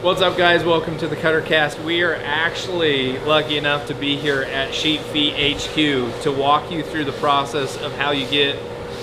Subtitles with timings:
[0.00, 1.82] What's up guys, welcome to the Cuttercast.
[1.84, 6.84] We are actually lucky enough to be here at Sheep Feet HQ to walk you
[6.84, 8.54] through the process of how you get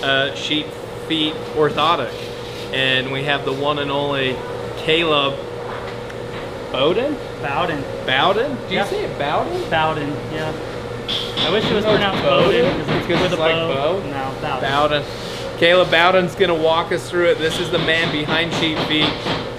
[0.02, 0.68] uh, a sheep
[1.10, 2.14] feet orthotic.
[2.74, 4.38] And we have the one and only
[4.78, 5.38] Caleb
[6.72, 7.18] Bowden?
[7.42, 7.84] Bowden.
[8.06, 8.56] Bowden?
[8.68, 8.86] Do you Yeah.
[8.86, 9.70] say it Bowden?
[9.70, 10.54] Bowden, yeah.
[11.46, 14.00] I wish it was No, pronounced Bowden, because it's with it's like bow.
[14.00, 14.10] bow?
[14.10, 14.70] No, Bowden.
[14.72, 15.04] Bowden.
[15.58, 17.38] Caleb Bowden's gonna walk us through it.
[17.38, 19.10] This is the man behind Sheep Feet.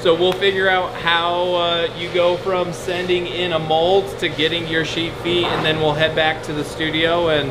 [0.06, 4.68] So we'll figure out how uh, you go from sending in a mold to getting
[4.68, 7.50] your sheep feet, and then we'll head back to the studio and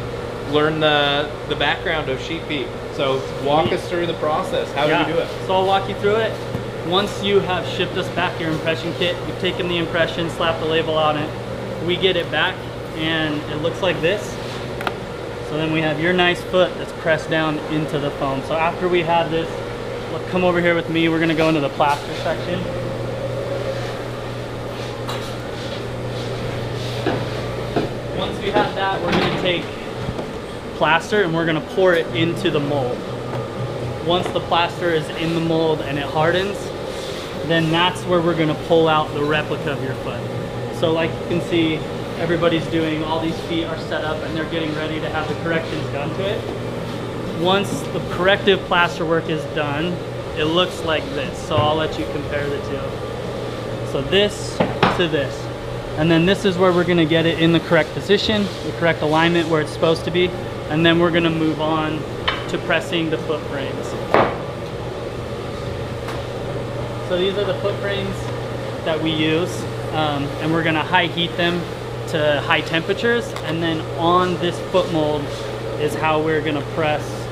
[0.53, 2.67] learn the the background of sheep feet.
[2.93, 4.71] So walk us through the process.
[4.71, 5.03] How yeah.
[5.03, 5.27] do you do it?
[5.47, 6.87] So I'll walk you through it.
[6.87, 10.69] Once you have shipped us back your impression kit, you've taken the impression, slapped the
[10.69, 12.55] label on it, we get it back
[12.95, 14.29] and it looks like this.
[15.49, 18.41] So then we have your nice foot that's pressed down into the foam.
[18.43, 19.49] So after we have this,
[20.17, 21.09] look, come over here with me.
[21.09, 22.59] We're gonna go into the plaster section.
[28.17, 29.63] Once we have that, we're gonna take
[30.77, 32.97] plaster and we're gonna pour it into the mold.
[34.05, 36.57] Once the plaster is in the mold and it hardens,
[37.47, 40.21] then that's where we're gonna pull out the replica of your foot.
[40.79, 41.75] So like you can see,
[42.19, 45.35] everybody's doing, all these feet are set up and they're getting ready to have the
[45.43, 46.74] corrections done to it.
[47.39, 49.85] Once the corrective plaster work is done,
[50.37, 51.37] it looks like this.
[51.47, 53.91] So I'll let you compare the two.
[53.91, 54.57] So this
[54.97, 55.37] to this.
[55.97, 59.01] And then this is where we're gonna get it in the correct position, the correct
[59.01, 60.27] alignment where it's supposed to be.
[60.69, 61.99] And then we're gonna move on
[62.49, 63.85] to pressing the foot frames.
[67.09, 68.15] So these are the foot frames
[68.85, 69.61] that we use.
[69.91, 71.61] Um, and we're gonna high heat them
[72.09, 73.27] to high temperatures.
[73.43, 75.21] And then on this foot mold
[75.79, 77.24] is how we're gonna press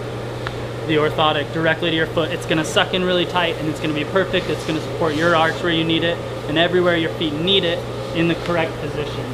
[0.87, 2.31] the orthotic directly to your foot.
[2.31, 4.49] It's gonna suck in really tight and it's gonna be perfect.
[4.49, 6.17] It's gonna support your arch where you need it
[6.47, 7.79] and everywhere your feet need it
[8.15, 9.25] in the correct position.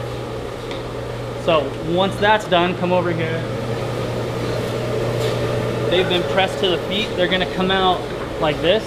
[1.45, 3.41] So once that's done, come over here.
[5.89, 7.07] They've been pressed to the feet.
[7.15, 7.99] They're gonna come out
[8.39, 8.83] like this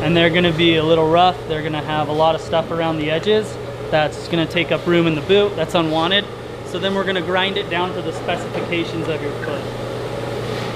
[0.00, 1.36] and they're gonna be a little rough.
[1.48, 3.56] They're gonna have a lot of stuff around the edges
[3.90, 5.54] that's gonna take up room in the boot.
[5.54, 6.24] That's unwanted.
[6.66, 9.83] So then we're gonna grind it down to the specifications of your foot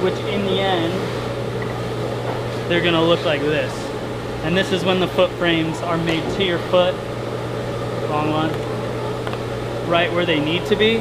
[0.02, 0.92] which in the end,
[2.68, 3.72] they're gonna look like this.
[4.44, 6.94] And this is when the foot frames are made to your foot,
[8.08, 8.50] wrong one,
[9.88, 10.98] right where they need to be.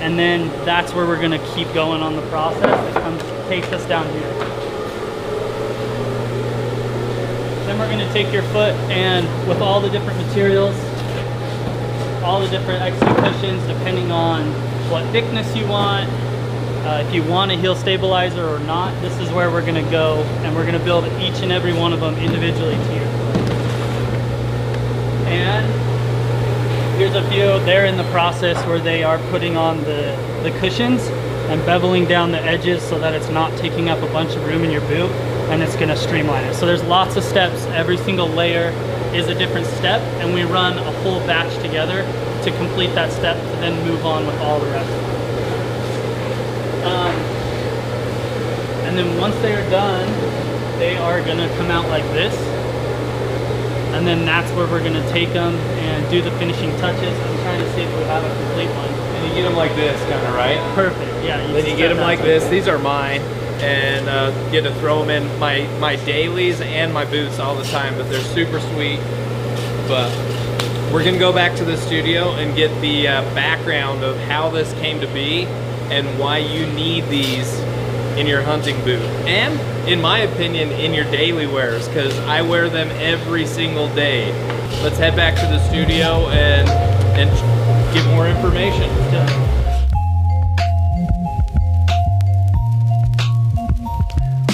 [0.00, 2.96] And then that's where we're gonna keep going on the process.
[2.96, 4.32] It comes, takes us down here.
[7.66, 10.74] Then we're gonna take your foot and with all the different materials,
[12.22, 14.46] all the different XC cushions, depending on
[14.90, 16.10] what thickness you want,
[16.84, 20.22] uh, if you want a heel stabilizer or not, this is where we're gonna go
[20.42, 23.36] and we're gonna build each and every one of them individually to your foot.
[25.28, 30.50] And here's a view, they're in the process where they are putting on the, the
[30.60, 31.02] cushions
[31.48, 34.62] and beveling down the edges so that it's not taking up a bunch of room
[34.62, 35.10] in your boot
[35.50, 36.54] and it's gonna streamline it.
[36.54, 38.70] So there's lots of steps, every single layer
[39.14, 42.02] is a different step and we run a whole batch together
[42.42, 45.14] to complete that step to then move on with all the rest of it.
[46.84, 47.14] Um,
[48.94, 50.06] and then once they are done,
[50.78, 52.32] they are gonna come out like this.
[53.92, 57.18] And then that's where we're gonna take them and do the finishing touches.
[57.18, 58.88] I'm trying to see if we have a complete one.
[58.88, 60.74] And you get them like this, kind of right?
[60.76, 61.38] Perfect, yeah.
[61.38, 62.46] Then you get them like this.
[62.46, 63.20] These are mine,
[63.60, 67.64] and uh, get to throw them in my my dailies and my boots all the
[67.64, 67.96] time.
[67.96, 69.00] But they're super sweet.
[69.88, 70.12] But
[70.92, 74.72] we're gonna go back to the studio and get the uh, background of how this
[74.74, 75.46] came to be
[75.90, 77.60] and why you need these
[78.18, 79.58] in your hunting boot, and
[79.88, 84.32] in my opinion, in your daily wears, because I wear them every single day.
[84.82, 86.68] Let's head back to the studio and
[87.18, 87.30] and
[87.94, 88.90] get more information.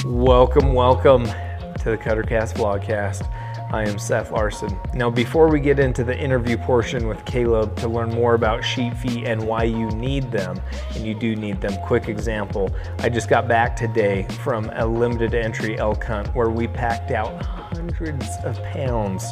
[0.05, 3.27] Welcome, welcome to the Cuttercast Vlogcast.
[3.73, 4.77] I am Seth Larson.
[4.95, 8.95] Now, before we get into the interview portion with Caleb to learn more about sheep
[8.95, 10.61] feet and why you need them,
[10.97, 12.75] and you do need them, quick example.
[12.99, 17.45] I just got back today from a limited entry elk hunt where we packed out
[17.45, 19.25] hundreds of pounds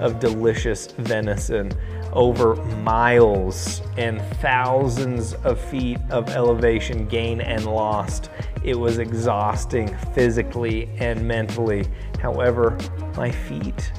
[0.00, 1.70] of delicious venison
[2.12, 8.28] over miles and thousands of feet of elevation gain and lost.
[8.64, 11.84] It was exhausting physically and mentally.
[12.24, 12.74] However,
[13.18, 13.92] my feet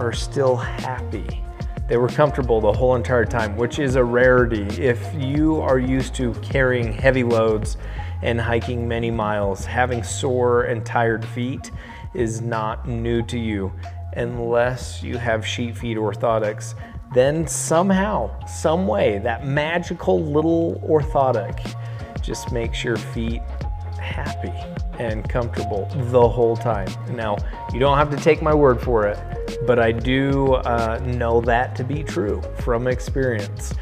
[0.00, 1.44] are still happy.
[1.88, 4.64] They were comfortable the whole entire time, which is a rarity.
[4.82, 7.76] If you are used to carrying heavy loads
[8.20, 11.70] and hiking many miles, having sore and tired feet
[12.14, 13.72] is not new to you.
[14.14, 16.74] unless you have sheep feet orthotics,
[17.14, 21.74] then somehow, some way, that magical little orthotic
[22.20, 23.42] just makes your feet
[24.02, 24.52] happy
[24.98, 26.88] and comfortable the whole time.
[27.10, 27.36] Now,
[27.72, 29.18] you don't have to take my word for it,
[29.66, 33.72] but I do uh, know that to be true from experience.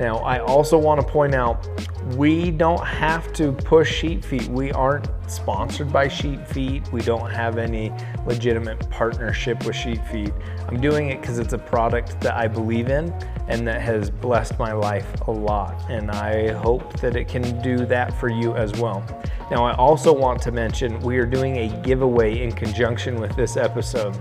[0.00, 1.68] Now, I also want to point out
[2.16, 4.48] we don't have to push Sheep Feet.
[4.48, 6.90] We aren't sponsored by Sheep Feet.
[6.90, 7.92] We don't have any
[8.24, 10.32] legitimate partnership with Sheep Feet.
[10.66, 13.12] I'm doing it because it's a product that I believe in
[13.48, 15.90] and that has blessed my life a lot.
[15.90, 19.04] And I hope that it can do that for you as well.
[19.50, 23.58] Now, I also want to mention we are doing a giveaway in conjunction with this
[23.58, 24.18] episode.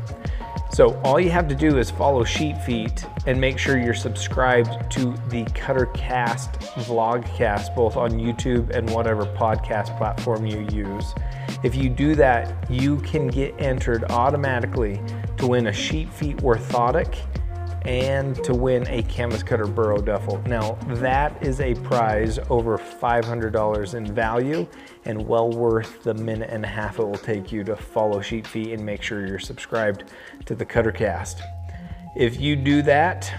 [0.71, 4.92] So all you have to do is follow Sheep Feet and make sure you're subscribed
[4.92, 11.16] to the Cuttercast vlogcast, both on YouTube and whatever podcast platform you use.
[11.63, 15.01] If you do that, you can get entered automatically
[15.38, 17.18] to win a Sheep Feet orthotic
[17.85, 20.41] and to win a canvas cutter burrow duffel.
[20.45, 24.67] Now, that is a prize over $500 in value
[25.05, 28.45] and well worth the minute and a half it will take you to follow Sheep
[28.45, 30.05] Feet and make sure you're subscribed
[30.45, 31.41] to the Cuttercast.
[32.15, 33.31] If you do that,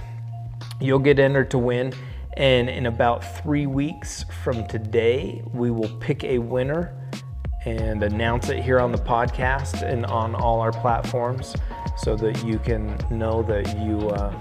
[0.81, 1.93] you'll get entered to win.
[2.35, 6.97] And in about three weeks from today, we will pick a winner
[7.65, 11.55] and announce it here on the podcast and on all our platforms
[11.97, 14.33] so that you can know that you uh,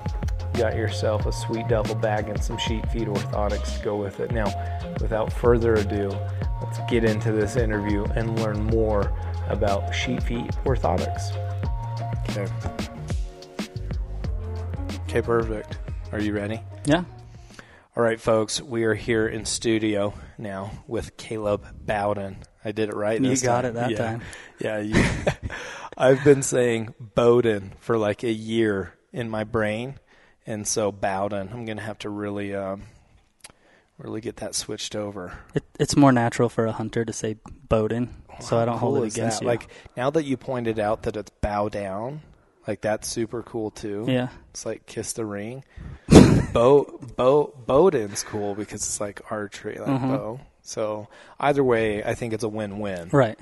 [0.53, 4.31] got yourself a sweet duffel bag and some sheep feet orthotics to go with it.
[4.31, 4.45] Now,
[5.01, 6.09] without further ado,
[6.61, 9.13] let's get into this interview and learn more
[9.47, 11.35] about sheep feet orthotics.
[12.29, 12.47] Okay.
[15.03, 15.79] Okay, perfect.
[16.11, 16.61] Are you ready?
[16.85, 17.03] Yeah.
[17.95, 22.37] All right, folks, we are here in studio now with Caleb Bowden.
[22.65, 23.19] I did it right.
[23.21, 23.71] You this got time.
[23.71, 23.97] it that yeah.
[23.97, 24.21] time.
[24.59, 25.01] Yeah, you,
[25.97, 29.95] I've been saying Bowden for like a year in my brain,
[30.45, 31.49] and so Bowden.
[31.53, 32.83] I'm gonna have to really, um,
[33.97, 35.39] really get that switched over.
[35.53, 37.37] It, it's more natural for a hunter to say
[37.69, 38.09] Bowden,
[38.41, 39.45] so I don't cool hold it against that?
[39.45, 39.47] you.
[39.47, 42.19] Like now that you pointed out that it's bow down,
[42.67, 44.03] like that's super cool too.
[44.09, 45.63] yeah, It's like kiss the ring.
[46.53, 50.01] bow bow Bowden's cool because it's like archery, like Mhm.
[50.17, 50.39] bow.
[50.69, 51.07] So
[51.39, 53.09] either way, I think it's a win-win.
[53.11, 53.37] right.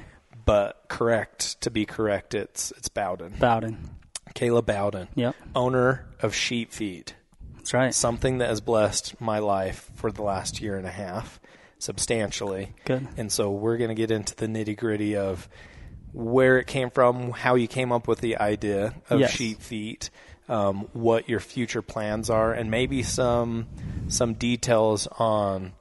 [0.46, 3.34] But correct to be correct, it's it's Bowden.
[3.38, 3.90] Bowden.
[4.34, 7.16] Caleb Bowden, Yep, owner of Sheep Feet,
[7.58, 7.94] that's right.
[7.94, 11.40] something that has blessed my life for the last year and a half
[11.80, 12.74] substantially.
[12.86, 13.08] Good.
[13.18, 15.50] And so we're going to get into the nitty gritty of
[16.14, 19.32] where it came from, how you came up with the idea of Yes.
[19.32, 20.10] sheep feet,
[20.50, 23.68] um, what your future plans are, and maybe some
[24.08, 25.74] some details on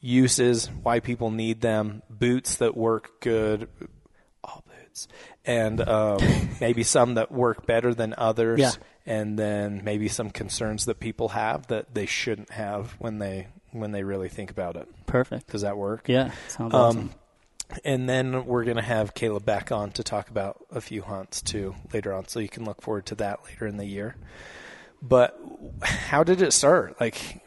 [0.00, 3.68] uses, why people need them, boots that work good,
[4.44, 5.08] all boots,
[5.44, 6.18] and um,
[6.60, 8.70] maybe some that work better than others, Yeah.
[9.06, 13.92] and then maybe some concerns that people have that they shouldn't have when they when
[13.92, 14.88] they really think about it.
[15.06, 15.48] Perfect.
[15.48, 16.08] Does that work?
[16.08, 17.10] Yeah, sounds Um, awesome.
[17.84, 21.42] and then we're going to have Caleb back on to talk about a few hunts
[21.42, 24.16] too later on, so you can look forward to that later in the year.
[25.02, 25.38] But
[25.82, 26.98] how did it start?
[27.00, 27.42] Like,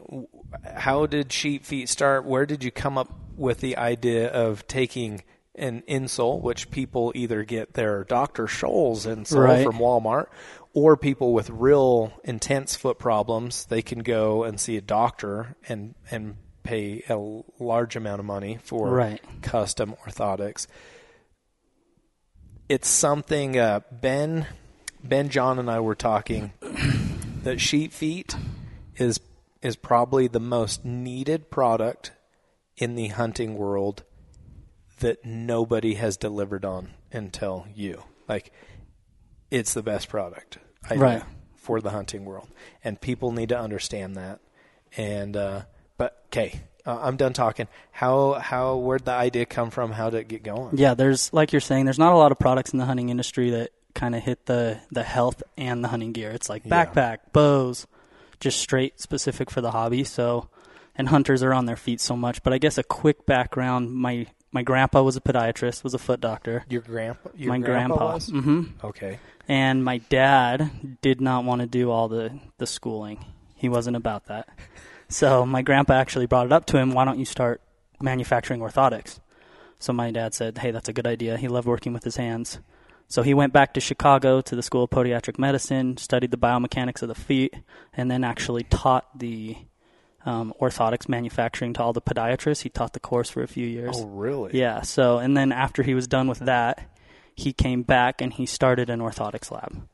[0.75, 2.25] how did Sheep Feet start?
[2.25, 5.23] Where did you come up with the idea of taking
[5.55, 8.45] an insole, which people either get their Dr.
[8.45, 9.63] Scholl's insole Right.
[9.63, 10.27] from Walmart,
[10.73, 15.95] or people with real intense foot problems, they can go and see a doctor and
[16.09, 17.17] and pay a
[17.59, 19.21] large amount of money for Right.
[19.41, 20.67] custom orthotics.
[22.69, 24.47] It's something uh, Ben
[25.03, 26.53] Ben John and I were talking
[27.43, 28.35] that sheep feet
[28.95, 29.19] is
[29.61, 32.11] is probably the most needed product
[32.77, 34.03] in the hunting world
[34.99, 38.03] that nobody has delivered on until you.
[38.27, 38.51] Like
[39.49, 40.57] it's the best product
[40.89, 41.23] I know Right.
[41.55, 42.47] for the hunting world,
[42.83, 44.39] and people need to understand that.
[44.97, 45.61] And uh,
[45.97, 47.67] but okay, uh, I'm done talking.
[47.91, 49.91] How how where'd the idea come from?
[49.91, 50.77] How did it get going?
[50.77, 53.51] Yeah, there's like you're saying, there's not a lot of products in the hunting industry
[53.51, 56.31] that kind of hit the the health and the hunting gear.
[56.31, 56.85] It's like Yeah.
[56.85, 57.87] backpack, bows,
[58.41, 60.03] just straight specific for the hobby.
[60.03, 60.49] So,
[60.95, 62.43] and hunters are on their feet so much.
[62.43, 66.19] But I guess a quick background: my my grandpa was a podiatrist, was a foot
[66.19, 66.65] doctor.
[66.67, 68.27] Your grandpa, your my grandpa, grandpa, was?
[68.29, 69.19] hmm Okay.
[69.47, 73.23] and my dad did not want to do all the the schooling.
[73.55, 74.49] He wasn't about that.
[75.07, 76.91] So my grandpa actually brought it up to him.
[76.91, 77.61] Why don't you start
[78.01, 79.19] manufacturing orthotics?
[79.77, 82.59] So my dad said, "Hey, that's a good idea." He loved working with his hands.
[83.11, 87.01] So he went back to Chicago to the School of Podiatric Medicine, studied the biomechanics
[87.01, 87.53] of the feet,
[87.91, 89.57] and then actually taught the
[90.25, 92.61] um, orthotics manufacturing to all the podiatrists.
[92.61, 93.97] He taught the course for a few years.
[93.99, 94.57] Oh, really?
[94.57, 94.83] Yeah.
[94.83, 96.89] So, and then after he was done with that,
[97.35, 99.89] he came back and he started an orthotics lab.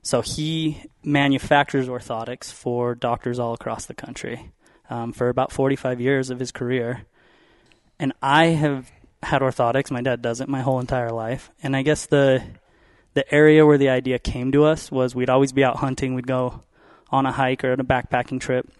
[0.00, 4.50] So he manufactures orthotics for doctors all across the country
[4.88, 7.02] um, for about 45 years of his career.
[7.98, 8.90] And I have
[9.22, 9.90] had orthotics.
[9.90, 11.50] My dad doesn't my whole entire life.
[11.62, 12.42] And I guess the
[13.14, 16.14] the area where the idea came to us was we'd always be out hunting.
[16.14, 16.62] We'd go
[17.10, 18.70] on a hike or on a backpacking trip.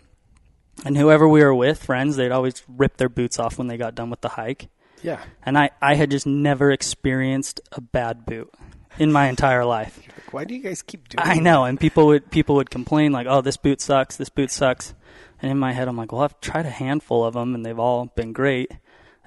[0.84, 3.94] And whoever we were with, friends, they'd always rip their boots off when they got
[3.94, 4.68] done with the hike.
[5.02, 5.22] Yeah.
[5.44, 8.52] And I, I had just never experienced a bad boot
[8.98, 9.98] in my entire life.
[9.98, 11.26] Like, why do you guys keep doing?
[11.26, 14.16] I know, and people would people would complain like, "Oh, this boot sucks.
[14.16, 14.94] This boot sucks."
[15.40, 17.78] And in my head, I'm like, "Well, I've tried a handful of them, and they've
[17.78, 18.70] all been great."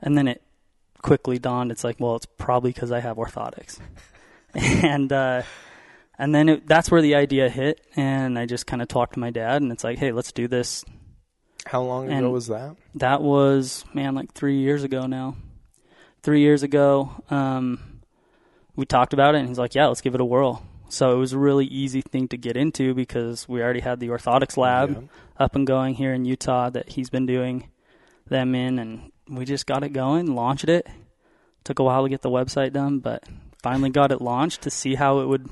[0.01, 0.41] And then it
[1.01, 3.79] quickly dawned, it's like, "Well, it's probably because I have orthotics."
[4.83, 5.41] and uh,
[6.17, 9.19] and then it, that's where the idea hit, and I just kind of talked to
[9.19, 10.83] my dad, and it's like, "Hey, let's do this."
[11.65, 12.75] How long ago And- was that?
[12.95, 15.35] That was man, like three years ago now.
[16.23, 18.01] Three years ago, um,
[18.75, 21.17] we talked about it, and he's like, "Yeah, let's give it a whirl." So it
[21.17, 24.91] was a really easy thing to get into because we already had the orthotics lab
[24.91, 25.43] Yeah.
[25.43, 27.69] up and going here in Utah that he's been doing
[28.29, 30.87] them in, and we just got it going, launched it.
[31.63, 33.23] Took a while to get the website done, but
[33.65, 35.49] finally got it launched to see how it would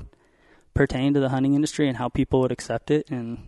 [0.72, 3.10] pertain to the hunting industry and how people would accept it.
[3.10, 3.38] And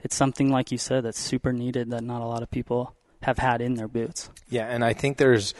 [0.00, 3.36] it's something like you said that's super needed that not a lot of people have
[3.36, 4.30] had in their boots.
[4.48, 5.52] Yeah, and I think there's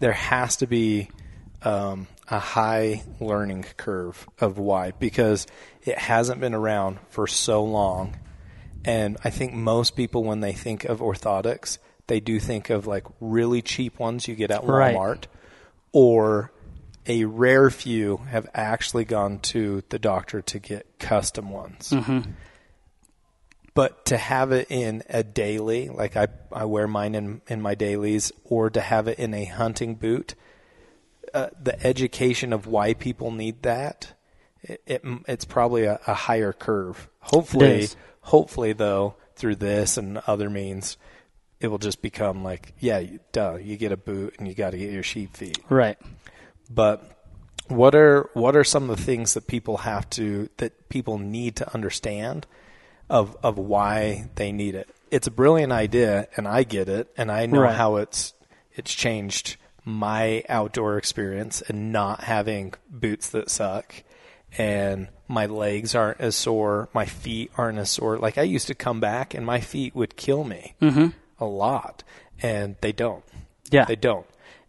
[0.00, 1.10] there has to be
[1.62, 5.46] um, a high learning curve of why because
[5.84, 8.16] it hasn't been around for so long,
[8.84, 11.78] and I think most people when they think of orthotics,
[12.08, 14.96] they do think of like really cheap ones you get at Right.
[14.96, 15.26] Walmart,
[15.92, 16.50] or
[17.06, 21.90] a rare few have actually gone to the doctor to get custom ones.
[23.74, 27.74] But to have it in a daily, like I, I wear mine in, in my
[27.74, 30.34] dailies, or to have it in a hunting boot,
[31.34, 34.14] uh, the education of why people need that,
[34.62, 37.08] it, it it's probably a, a higher curve.
[37.20, 37.88] Hopefully,
[38.20, 40.96] hopefully though, through this and other means,
[41.60, 44.78] it will just become like, yeah, duh, you get a boot and you got to
[44.78, 45.98] get your sheep feet Right.
[46.70, 47.02] But
[47.68, 51.56] what are what are some of the things that people have to that people need
[51.56, 52.46] to understand
[53.10, 57.30] of of why they need it it's a brilliant idea and i get it and
[57.30, 57.74] i know Right.
[57.74, 58.34] how it's
[58.74, 64.02] it's changed my outdoor experience and not having boots that suck
[64.58, 68.74] and my legs aren't as sore my feet aren't as sore like i used to
[68.74, 71.08] come back and my feet would kill me mm-hmm.
[71.40, 72.02] a lot
[72.42, 73.24] and they don't
[73.70, 73.84] Yeah.
[73.86, 74.26] they don't.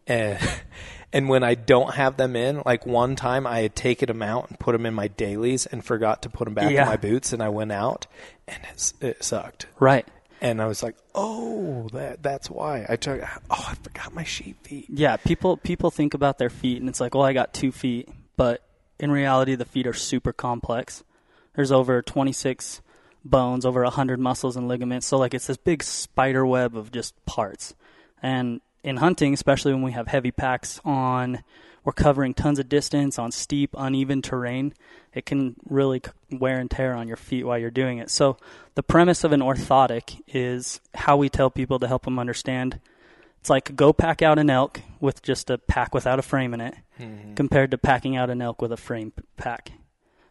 [0.08, 0.40] And
[1.18, 4.50] and when I don't have them in, like one time I had taken them out
[4.50, 6.84] and put them in my dailies and forgot to put them back Yeah.
[6.84, 8.06] in my boots, and I went out
[8.48, 9.66] and it, it sucked.
[9.80, 10.08] Right.
[10.42, 13.22] And I was like, oh, that that's why I took.
[13.50, 14.86] Oh, I forgot my sheep feet.
[14.90, 18.08] Yeah, people people think about their feet and it's like, well, I got two feet,
[18.36, 18.62] but
[19.00, 21.04] in reality, the feet are super complex.
[21.56, 22.82] There's over 26
[23.26, 27.14] bones, over 100 muscles and ligaments, so like it's this big spider web of just
[27.26, 27.74] parts.
[28.22, 31.44] And in hunting, especially when we have heavy packs on,
[31.84, 34.74] we're covering tons of distance on steep, uneven terrain.
[35.14, 36.02] It can really
[36.32, 38.10] wear and tear on your feet while you're doing it.
[38.10, 38.38] So
[38.76, 42.80] the premise of an orthotic is how we tell people to help them understand
[43.42, 46.62] it's like go pack out an elk with just a pack without a frame in
[46.62, 47.34] it mm-hmm.
[47.36, 49.72] compared to packing out an elk with a frame pack.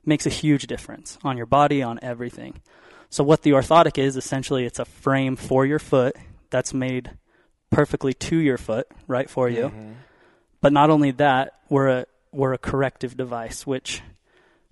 [0.04, 2.62] Makes a huge difference on your body, on everything.
[3.10, 6.16] So what the orthotic is essentially it's a frame for your foot
[6.50, 7.12] that's made
[7.76, 9.70] perfectly to your foot, right for you.
[10.62, 14.02] But not only that, we're a we're a corrective device, which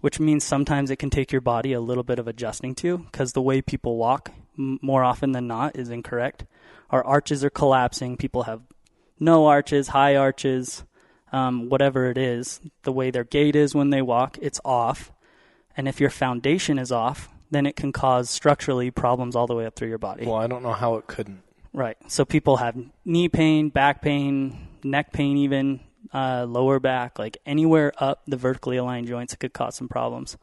[0.01, 3.35] which means sometimes it can take your body a little bit of adjusting to because
[3.35, 6.47] the way people walk m- more often than not is incorrect.
[6.89, 8.17] Our arches are collapsing.
[8.17, 8.63] People have
[9.21, 10.85] no arches, high arches,
[11.31, 12.61] um, whatever it is.
[12.85, 15.13] The way their gait is when they walk, it's off.
[15.77, 19.67] And if your foundation is off, then it can cause structurally problems all the way
[19.67, 20.25] up through your body.
[20.25, 21.43] Well, I don't know how it couldn't.
[21.75, 21.97] Right.
[22.07, 25.81] So people have knee pain, back pain, neck pain, even
[26.13, 30.39] uh, lower back, like anywhere up the vertically aligned joints, it could cause some problems.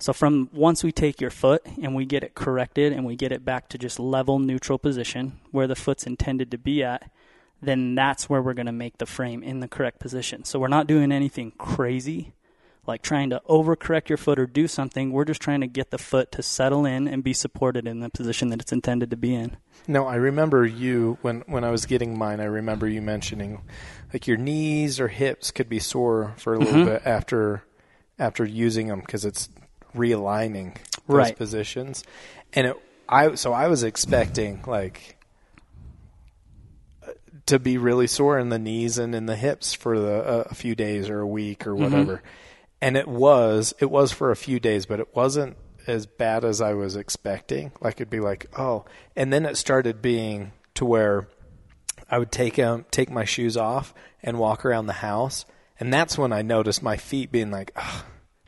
[0.00, 3.30] So from once we take your foot and we get it corrected and we get
[3.30, 7.10] it back to just level neutral position where the foot's intended to be at,
[7.62, 10.44] then that's where we're going to make the frame in the correct position.
[10.44, 12.32] So we're not doing anything crazy
[12.86, 15.12] like trying to overcorrect your foot or do something.
[15.12, 18.10] We're just trying to get the foot to settle in and be supported in the
[18.10, 19.56] position that it's intended to be in.
[19.88, 22.40] No, I remember you when when I was getting mine.
[22.40, 23.62] I remember you mentioning
[24.12, 27.62] like your knees or hips could be sore for a little bit after
[28.18, 29.48] after using them because it's
[29.94, 30.76] realigning
[31.06, 31.36] those Right.
[31.36, 32.04] positions.
[32.52, 32.76] And it,
[33.08, 35.16] I so I was expecting like
[37.46, 40.54] to be really sore in the knees and in the hips for the, uh, a
[40.54, 42.22] few days or a week or whatever.
[42.80, 45.56] And it was it was for a few days, but it wasn't
[45.86, 47.72] as bad as I was expecting.
[47.80, 51.28] Like it'd be like, oh, and then it started being to where
[52.10, 55.44] I would take um, take my shoes off and walk around the house,
[55.80, 58.04] and that's when I noticed my feet being like, Ugh,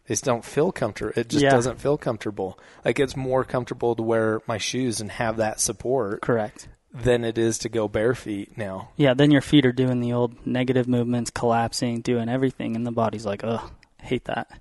[0.06, 1.12] these don't feel comfortable.
[1.18, 1.50] It just Yeah.
[1.50, 2.58] doesn't feel comfortable.
[2.84, 6.68] Like it's more comfortable to wear my shoes and have that support Correct.
[6.92, 8.88] than it is to go bare feet now.
[8.96, 12.90] Yeah, then your feet are doing the old negative movements, collapsing, doing everything, and the
[12.92, 13.70] body's like, ugh,
[14.02, 14.60] hate that.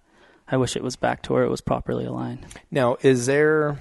[0.49, 2.45] I wish it was back to where it was properly aligned.
[2.71, 3.79] Now, is there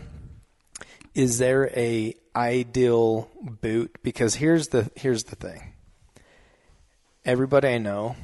[1.15, 3.97] is there a ideal boot?
[4.03, 5.73] Because here's the here's the thing.
[7.25, 8.17] Everybody I know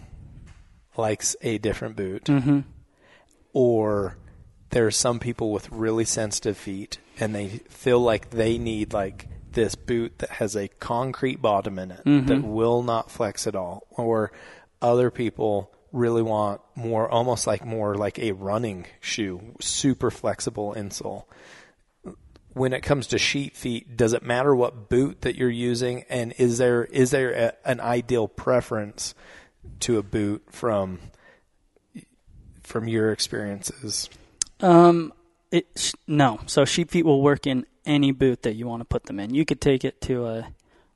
[0.96, 2.60] likes a different boot, Mm-hmm.
[3.52, 4.16] or
[4.70, 9.28] there are some people with really sensitive feet, and they feel like they need like
[9.52, 13.86] this boot that has a concrete bottom in it that will not flex at all,
[13.90, 14.32] or
[14.80, 21.24] other people really want more almost like more like a running shoe super flexible insole
[22.54, 26.32] when it comes to sheep feet does it matter what boot that you're using and
[26.38, 29.14] is there is there a, an ideal preference
[29.80, 30.98] to a boot from
[32.62, 34.08] from your experiences
[34.60, 35.12] Um,
[35.50, 36.40] it no.
[36.46, 39.34] So sheep feet will work in any boot that you want to put them in.
[39.34, 40.48] You could take it to a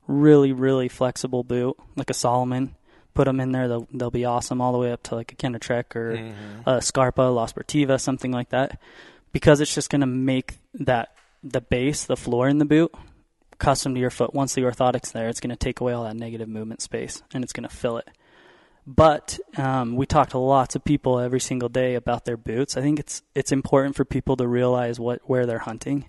[0.07, 2.75] really, really flexible boot, like a Salomon.
[3.17, 5.35] Put them in there; they'll they'll be awesome, all the way up to like a
[5.35, 6.33] Kenetrek or
[6.67, 8.79] a Scarpa, La Sportiva, something like that,
[9.31, 12.93] because it's just going to make that the base, the floor in the boot,
[13.57, 14.35] custom to your foot.
[14.35, 17.43] Once the orthotic's there, it's going to take away all that negative movement space and
[17.43, 18.07] it's going to fill it.
[18.85, 22.77] But um, we talk to lots of people every single day about their boots.
[22.77, 26.07] I think it's it's important for people to realize what where they're hunting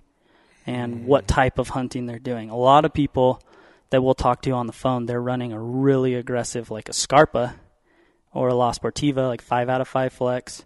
[0.67, 1.35] and what mm-hmm.
[1.35, 2.51] type of hunting they're doing.
[2.51, 3.41] A lot of people
[3.89, 7.55] that we'll talk to on the phone, they're running a really aggressive like a Scarpa
[8.33, 10.65] or a La Sportiva, like five out of five flex,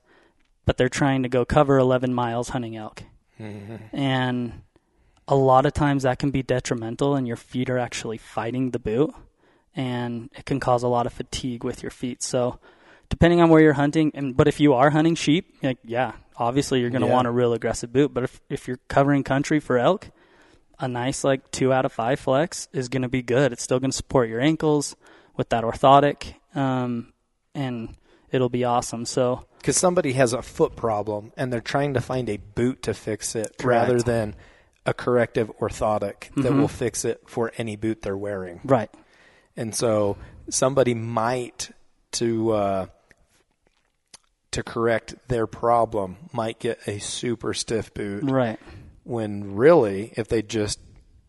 [0.65, 3.03] but they're trying to go cover 11 miles hunting elk.
[3.39, 3.96] Mm-hmm.
[3.96, 4.62] And
[5.27, 8.79] a lot of times that can be detrimental, and your feet are actually fighting the
[8.79, 9.14] boot,
[9.75, 12.22] and it can cause a lot of fatigue with your feet.
[12.22, 12.59] So,
[13.09, 16.81] depending on where you're hunting, and but if you are hunting sheep, like yeah, obviously
[16.81, 17.14] you're going to Yeah.
[17.14, 18.14] want a real aggressive boot.
[18.14, 20.09] But if if you're covering country for elk,
[20.79, 23.51] a nice like two out of five flex is going to be good.
[23.53, 24.96] It's still going to support your ankles
[25.36, 27.14] with that orthotic, um,
[27.55, 27.96] and
[28.31, 29.05] it'll be awesome.
[29.05, 32.94] So because somebody has a foot problem and they're trying to find a boot to
[32.94, 34.36] fix it rather than
[34.86, 36.59] a corrective orthotic that Mhm.
[36.59, 38.90] will fix it for any boot they're wearing right,
[39.55, 40.18] and so
[40.50, 41.72] somebody might
[42.14, 42.86] to uh,
[44.51, 48.59] to correct their problem might get a super stiff boot right,
[49.03, 50.79] when really if they just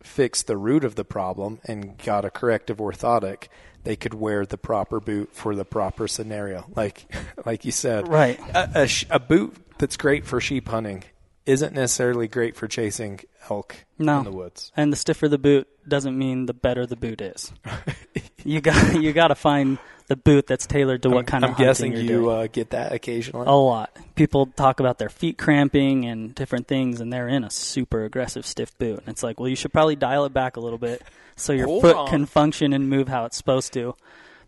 [0.03, 3.47] fixed the root of the problem and got a corrective orthotic
[3.83, 7.05] they could wear the proper boot for the proper scenario like
[7.45, 8.39] like you said right.
[8.53, 11.03] a, a, sh- a boot that's great for sheep hunting
[11.45, 14.19] isn't necessarily great for chasing elk No.
[14.19, 17.51] in the woods And the stiffer the boot doesn't mean the better the boot is.
[18.45, 19.77] you got you got to find
[20.07, 22.69] the boot that's tailored to what I'm, kind I'm of hunting guessing you uh, get
[22.69, 23.95] that occasionally a lot.
[24.13, 28.45] People talk about their feet cramping and different things, and they're in a super aggressive
[28.45, 28.99] stiff boot.
[28.99, 31.01] And it's like, well, you should probably dial it back a little bit
[31.35, 32.07] so your Hold foot on.
[32.07, 33.95] can function and move how it's supposed to.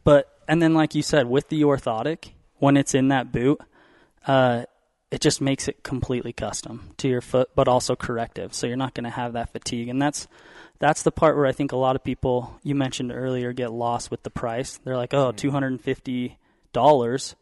[0.03, 3.59] But and then, like you said, with the orthotic, when it's in that boot,
[4.25, 4.63] uh,
[5.11, 8.53] it just makes it completely custom to your foot, but also corrective.
[8.53, 10.27] So you're not going to have that fatigue, and that's
[10.79, 14.11] that's the part where I think a lot of people you mentioned earlier get lost
[14.11, 14.79] with the price.
[14.83, 16.37] They're like, "Oh, oh, two hundred and fifty
[16.73, 17.35] dollars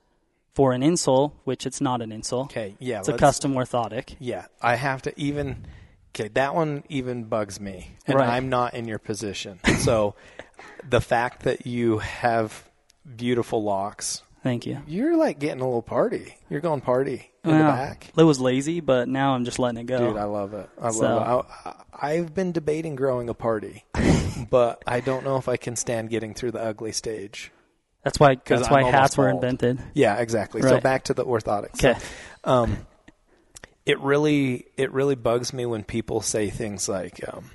[0.54, 2.46] for an insole, which it's not an insole.
[2.46, 4.16] okay yeah It's a custom orthotic.
[4.20, 5.66] yeah i have to even
[6.12, 8.30] okay that one even bugs me and Right.
[8.30, 10.16] i'm not in your position so
[10.90, 12.70] the fact that you have
[13.18, 14.82] beautiful locks Thank you.
[14.88, 18.80] you're like getting a little party you're going party in the back It was lazy,
[18.80, 19.98] but now I'm just letting it go.
[20.10, 20.70] Dude, I love it.
[20.82, 21.70] I So- love it.
[22.02, 23.86] I, I've been debating growing a party,
[24.50, 27.52] but I don't know if I can stand getting through the ugly stage.
[28.04, 29.80] that's why that's I'm why hats were invented.
[29.94, 30.62] Yeah, exactly.
[30.62, 31.78] So back to the orthotics.
[31.82, 32.00] So, Okay.
[32.44, 32.78] um,
[33.86, 37.52] it really it really bugs me when people say things like, um,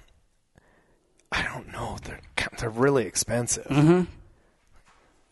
[1.30, 2.20] "I don't know, they're
[2.58, 4.06] they're really expensive." Mhm.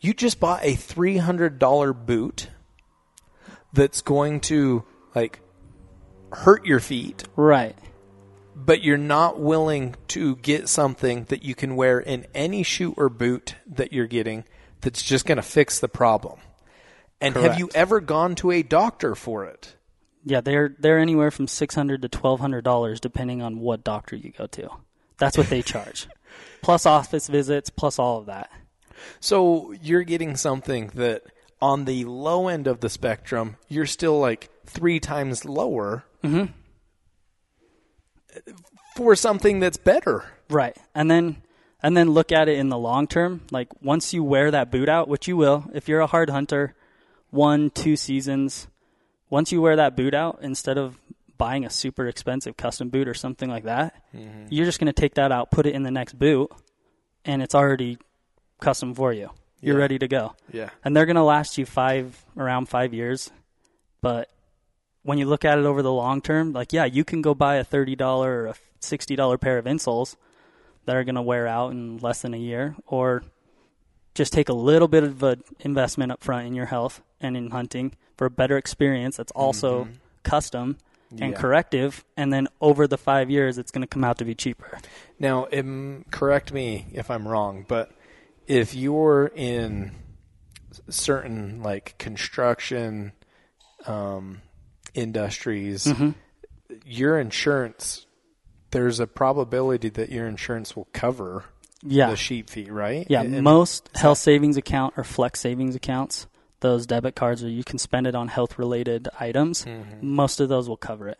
[0.01, 2.49] You just bought a three hundred dollar boot
[3.73, 4.83] that's going to
[5.15, 5.39] like
[6.31, 7.75] hurt your feet Right.
[8.55, 13.09] but you're not willing to get something that you can wear in any shoe or
[13.09, 14.43] boot that you're getting
[14.81, 16.39] that's just going to fix the problem.
[17.21, 17.75] And have you Correct.
[17.75, 19.75] ever gone to a doctor for it?
[20.23, 24.15] Yeah, they're they're anywhere from six hundred to twelve hundred dollars depending on what doctor
[24.15, 24.69] you go to.
[25.17, 26.07] That's what they charge.
[26.61, 28.49] plus office visits, plus all of that.
[29.19, 31.23] So you're getting something that
[31.61, 36.51] on the low end of the spectrum, you're still like three times lower mm-hmm.
[38.95, 40.25] for something that's better.
[40.49, 40.77] Right.
[40.95, 41.41] And then
[41.81, 43.41] and then look at it in the long term.
[43.51, 46.75] Like once you wear that boot out, which you will, if you're a hard hunter,
[47.29, 48.67] one, two seasons,
[49.29, 50.99] once you wear that boot out, instead of
[51.37, 54.47] buying a super expensive custom boot or something like that, mm-hmm.
[54.49, 56.51] you're just going to take that out, put it in the next boot,
[57.23, 57.97] and it's already
[58.59, 59.29] custom for you.
[59.61, 59.81] You're Yeah.
[59.81, 60.35] ready to go.
[60.51, 60.69] Yeah.
[60.83, 63.29] And they're going to last you five, around five years.
[64.01, 64.29] But
[65.03, 67.55] when you look at it over the long term, like, yeah, you can go buy
[67.55, 70.15] a $30 or a $60 pair of insoles
[70.85, 73.23] that are going to wear out in less than a year, or
[74.15, 77.51] just take a little bit of an investment up front in your health and in
[77.51, 79.87] hunting for a better experience that's also
[80.23, 80.77] custom
[81.11, 81.37] and Yeah.
[81.39, 82.03] corrective.
[82.17, 84.79] And then over the five years, it's going to come out to be cheaper.
[85.19, 87.91] Now, um, correct me if I'm wrong, but
[88.49, 89.91] if you're in
[90.89, 93.13] certain like construction
[93.85, 94.41] um,
[94.93, 96.09] industries, Mm-hmm.
[96.85, 98.05] your insurance,
[98.71, 101.45] there's a probability that your insurance will cover
[101.83, 102.09] Yeah.
[102.09, 103.05] the sheep feet, right?
[103.09, 106.27] Yeah, And- most health savings account or flex savings accounts,
[106.59, 109.65] those debit cards where you can spend it on health related items,
[110.01, 111.17] most of those will cover it.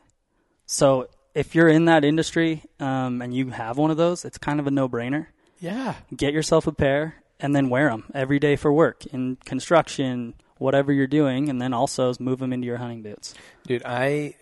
[0.66, 4.60] So if you're in that industry um, and you have one of those, it's kind
[4.60, 5.28] of a no brainer.
[5.60, 10.34] Yeah, Get yourself a pair and then wear them every day for work in construction,
[10.58, 13.34] whatever you're doing, and then also move them into your hunting boots.
[13.66, 14.36] Dude, I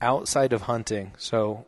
[0.00, 1.66] outside of hunting, so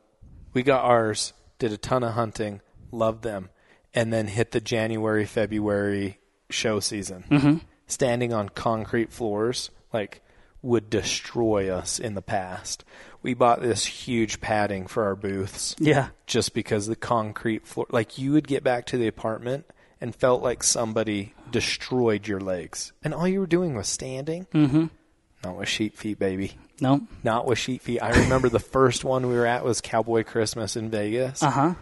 [0.52, 2.60] we got ours, did a ton of hunting,
[2.92, 3.50] loved them,
[3.94, 7.24] and then hit the January, February show season.
[7.30, 7.56] Mm-hmm.
[7.86, 10.22] Standing on concrete floors, like
[10.62, 12.84] would destroy us in the past.
[13.22, 16.08] We bought this huge padding for our booths Yeah.
[16.26, 19.66] just because the concrete floor like you would get back to the apartment
[20.00, 22.92] and felt like somebody destroyed your legs.
[23.04, 24.46] And all you were doing was standing.
[24.54, 24.86] Mm-hmm.
[25.44, 27.06] Not with sheep feet, baby No.
[27.22, 28.00] not with sheep feet.
[28.02, 31.74] I remember the first one we were at was Cowboy Christmas in Vegas, Uh huh.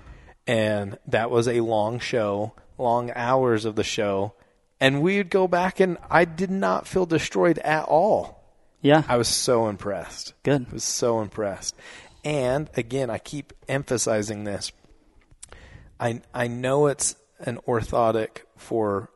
[0.47, 4.35] and that was a long show, long hours of the show,
[4.81, 8.38] and we'd go back and I did not feel destroyed at all.
[8.81, 9.03] Yeah.
[9.09, 10.35] I was so impressed.
[10.43, 10.67] Good.
[10.71, 11.75] I was so impressed.
[12.25, 14.73] And again, I keep emphasizing this.
[15.99, 19.11] I I know it's an orthotic for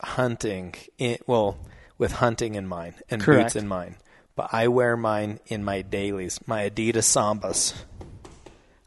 [0.00, 1.58] hunting in, well
[1.98, 3.46] with hunting in mind and Correct.
[3.46, 3.96] boots in mind.
[4.34, 7.74] But I wear mine in my dailies, my Adidas Sambas.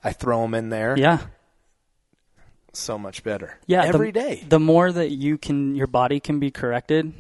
[0.04, 0.98] I throw them in there.
[0.98, 1.20] Yeah.
[2.74, 3.58] So much better.
[3.68, 4.44] Yeah, every the, day.
[4.48, 7.14] The more that you can, your body can be corrected,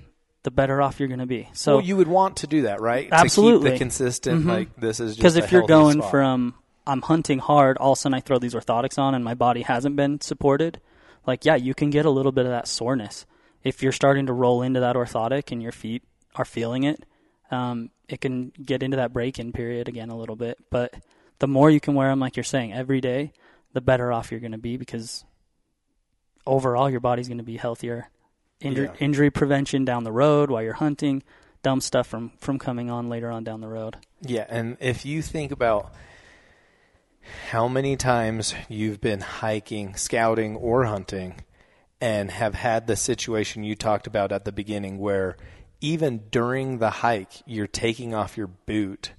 [0.45, 1.49] the better off you're going to be.
[1.53, 3.09] So, well, you would want to do that, right?
[3.09, 3.71] To Absolutely.
[3.71, 4.47] keep the consistent, Mhm.
[4.47, 6.11] like this is just because if you're going spot.
[6.11, 6.53] from
[6.87, 9.63] I'm hunting hard, all of a sudden I throw these orthotics on and my body
[9.63, 10.79] hasn't been supported,
[11.27, 13.25] like yeah, you can get a little bit of that soreness.
[13.63, 16.03] If you're starting to roll into that orthotic and your feet
[16.35, 17.05] are feeling it,
[17.49, 20.59] um, it can get into that break-in period again a little bit.
[20.69, 20.93] But
[21.39, 23.33] the more you can wear them, like you're saying, every day,
[23.73, 25.25] the better off you're going to be because
[26.45, 28.09] overall your body's going to be healthier.
[28.61, 28.93] Injury, Yeah.
[28.99, 31.23] injury prevention down the road while you're hunting,
[31.61, 33.97] dumb stuff from from coming on later on down the road.
[34.21, 35.91] Yeah, and if you think about
[37.49, 41.41] how many times you've been hiking, scouting, or hunting,
[41.99, 45.35] and have had the situation you talked about at the beginning where
[45.81, 49.11] even during the hike, you're taking off your boot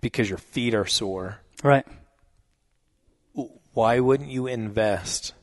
[0.00, 1.86] because your feet are sore, Right.
[3.74, 5.34] why wouldn't you invest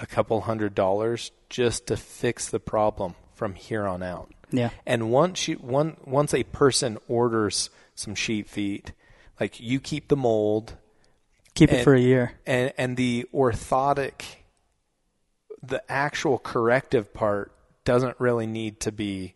[0.00, 4.30] a couple hundred dollars just to fix the problem from here on out?
[4.50, 4.70] Yeah.
[4.86, 8.92] And once you one once a person orders some sheep feet,
[9.40, 10.76] like you keep the mold
[11.54, 12.32] Keep it for a year.
[12.46, 14.22] and and the orthotic
[15.62, 17.52] the actual corrective part
[17.84, 19.34] doesn't really need to be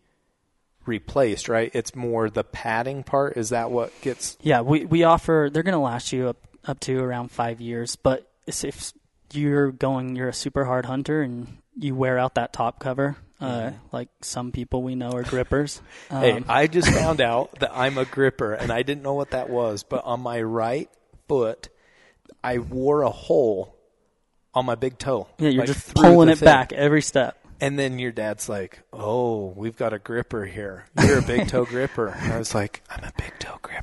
[0.85, 1.71] replaced, right?
[1.75, 3.37] It's more the padding part.
[3.37, 6.81] Is that what gets Yeah, we, we offer, they're going to last you up, up
[6.81, 7.97] to around five years.
[7.97, 8.93] But it's- if
[9.33, 13.73] you're going, you're a super hard hunter and you wear out that top cover, uh,
[13.93, 15.81] like some people we know are grippers.
[16.11, 19.33] Um, Hey, I just found out that I'm a gripper and I didn't know what
[19.33, 20.89] that was, but on my right
[21.29, 21.69] foot
[22.43, 23.77] I wore a hole
[24.55, 25.29] on my big toe.
[25.39, 26.47] yeah, you're like just pulling it thing.
[26.47, 27.37] back every step.
[27.61, 30.85] And then your dad's like, "Oh, we've got a gripper here.
[31.03, 33.76] You're a big toe gripper." And I was like, "I'm a big toe gripper."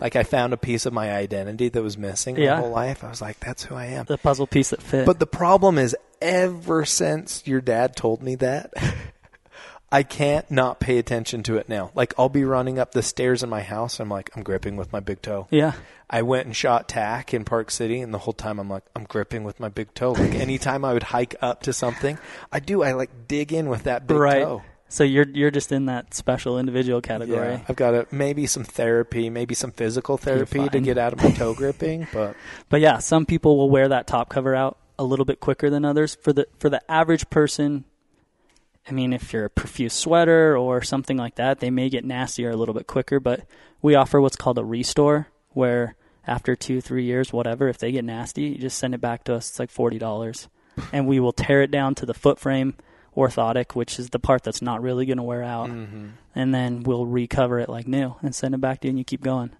[0.00, 2.54] Like I found a piece of my identity that was missing Yeah.
[2.54, 3.04] my whole life.
[3.04, 5.06] I was like, "That's who I am." The puzzle piece that fit.
[5.06, 8.72] But the problem is, ever since your dad told me that,
[9.92, 11.90] I can't not pay attention to it now.
[11.94, 13.98] Like I'll be running up the stairs in my house.
[13.98, 15.48] And I'm like, I'm gripping with my big toe.
[15.50, 15.72] Yeah.
[16.08, 19.04] I went and shot tack in Park City, and the whole time I'm like, I'm
[19.04, 20.12] gripping with my big toe.
[20.12, 22.18] Like anytime I would hike up to something,
[22.50, 22.82] I do.
[22.82, 24.42] I like dig in with that big right.
[24.42, 24.62] toe.
[24.90, 27.52] So you're you're just in that special individual category.
[27.52, 31.22] Yeah, I've got a, maybe some therapy, maybe some physical therapy to get out of
[31.22, 32.34] my toe gripping, but
[32.68, 35.84] But yeah, some people will wear that top cover out a little bit quicker than
[35.84, 36.16] others.
[36.16, 37.84] For the for the average person,
[38.88, 42.50] I mean, if you're a profuse sweater or something like that, they may get nastier
[42.50, 43.20] a little bit quicker.
[43.20, 43.46] But
[43.80, 45.94] we offer what's called a restore, where
[46.26, 49.36] after two, three years, whatever, if they get nasty, you just send it back to
[49.36, 49.50] us.
[49.50, 50.48] It's like forty dollars,
[50.92, 52.74] and we will tear it down to the foot frame
[53.20, 55.68] orthotic, which is the part that's not really going to wear out,
[56.34, 59.04] and then we'll recover it like new and send it back to you, and you
[59.04, 59.50] keep going.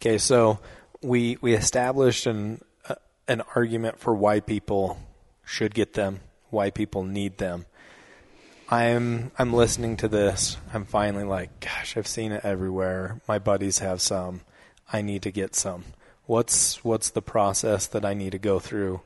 [0.00, 0.60] Okay, so
[1.02, 2.94] we we established an uh,
[3.28, 4.98] an argument for why people
[5.44, 7.66] should get them, why people need them.
[8.70, 10.56] I'm I'm listening to this.
[10.72, 13.20] I'm finally like, gosh, I've seen it everywhere.
[13.28, 14.40] My buddies have some.
[14.92, 15.84] I need to get some.
[16.26, 19.02] What's what's the process that I need to go through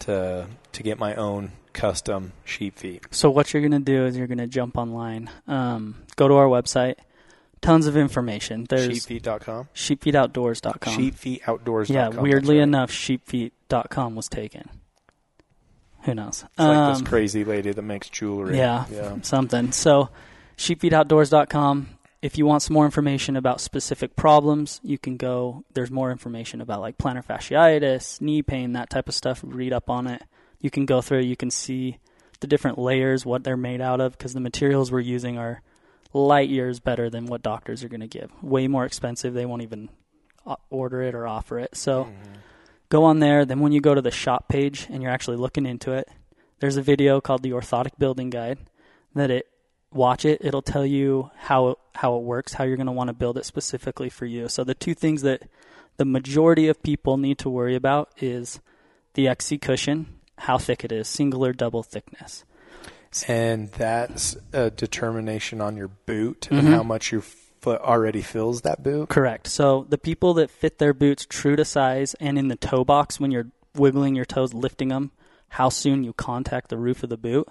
[0.00, 3.04] to to get my own custom sheep feet?
[3.10, 6.34] So what you're going to do is you're going to jump online, um, go to
[6.34, 6.94] our website,
[7.60, 8.66] tons of information.
[8.68, 9.68] There's Sheepfeet.com.
[9.74, 10.96] sheepfeetoutdoors.com.
[10.98, 11.94] Sheepfeetoutdoors.com.
[11.94, 12.62] yeah, weirdly right.
[12.62, 14.68] enough, sheepfeet.com was taken.
[16.02, 16.44] Who knows?
[16.44, 18.56] It's like Um, this crazy lady that makes jewelry.
[18.56, 19.16] Yeah, Yeah.
[19.22, 19.72] something.
[19.72, 20.08] So,
[20.56, 21.88] sheepfeetoutdoors.com.
[22.22, 25.64] If you want some more information about specific problems, you can go.
[25.74, 29.40] There's more information about like plantar fasciitis, knee pain, that type of stuff.
[29.44, 30.22] Read up on it.
[30.60, 31.20] You can go through.
[31.20, 31.98] You can see
[32.40, 35.62] the different layers, what they're made out of, because the materials we're using are
[36.12, 38.30] light years better than what doctors are going to give.
[38.42, 39.34] Way more expensive.
[39.34, 39.90] They won't even
[40.46, 41.76] uh, order it or offer it.
[41.76, 42.32] So mm-hmm.
[42.88, 43.44] go on there.
[43.44, 46.08] Then when you go to the shop page and you're actually looking into it,
[46.60, 48.58] there's a video called the Orthotic Building Guide
[49.14, 49.46] that it
[49.96, 50.40] watch it.
[50.44, 53.44] It'll tell you how how it works, how you're going to want to build it
[53.46, 54.48] specifically for you.
[54.48, 55.42] So the two things that
[55.96, 58.60] the majority of people need to worry about is
[59.14, 60.06] the XC cushion,
[60.38, 62.44] how thick it is, single or double thickness.
[63.28, 66.58] And that's a determination on your boot Mm-hmm.
[66.66, 69.08] and how much your foot already fills that boot.
[69.08, 69.46] Correct.
[69.46, 73.18] So the people that fit their boots true to size and in the toe box
[73.18, 75.12] when you're wiggling your toes, lifting them,
[75.48, 77.48] how soon you contact the roof of the boot.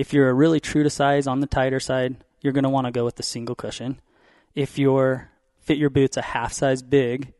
[0.00, 2.86] If you're a really true to size on the tighter side, you're going to want
[2.86, 4.00] to go with the single cushion.
[4.54, 7.34] If you're fit your boots a half size big,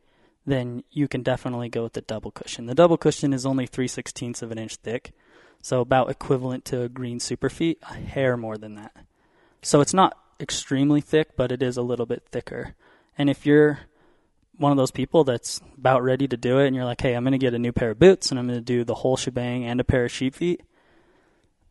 [0.45, 2.67] then you can definitely go with the double cushion.
[2.67, 5.11] The double cushion is only three sixteenths of an inch thick,
[5.63, 8.95] so about equivalent to a green Superfeet, a hair more than that.
[9.63, 12.75] So it's not extremely thick, but it is a little bit thicker.
[13.17, 13.79] And if you're
[14.57, 17.23] one of those people that's about ready to do it and you're like, hey, I'm
[17.23, 19.17] going to get a new pair of boots and I'm going to do the whole
[19.17, 20.61] shebang and a pair of sheep feet,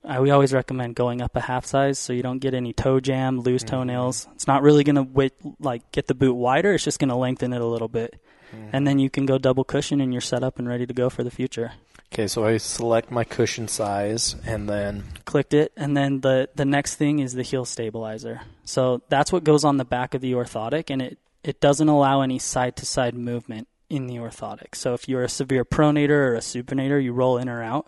[0.05, 3.01] I, we always recommend going up a half size so you don't get any toe
[3.01, 3.77] jam, loose mm-hmm.
[3.77, 4.29] toenails.
[4.35, 6.73] It's not really going to wait, like get the boot wider.
[6.73, 8.21] It's just going to lengthen it a little bit.
[8.55, 8.71] Mm-hmm.
[8.73, 11.11] And then you can go double cushion and you're set up and ready to go
[11.11, 11.73] for the future.
[12.13, 16.65] Okay, so I select my cushion size and then clicked it and then the the
[16.65, 20.33] next thing is the heel stabilizer so that's what goes on the back of the
[20.33, 24.93] orthotic and it it doesn't allow any side to side movement in the orthotic so
[24.93, 27.87] if you're a severe pronator or a supinator you roll in or out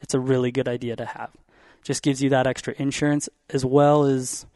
[0.00, 1.30] it's a really good idea to have.
[1.82, 4.46] Just gives you that extra insurance as well as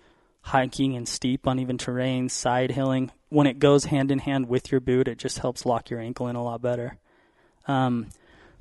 [0.42, 3.10] hiking and steep uneven terrain side hilling.
[3.28, 6.28] When it goes hand in hand with your boot it just helps lock your ankle
[6.28, 6.98] in a lot better.
[7.66, 8.08] Um,